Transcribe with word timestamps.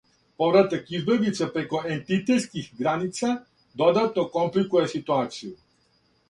Повратак 0.37 0.85
избеглица 0.91 1.49
преко 1.55 1.81
ентитетских 1.97 2.71
граница 2.81 3.29
додатно 3.83 4.27
компликује 4.39 4.91
ситуацију. 4.97 5.55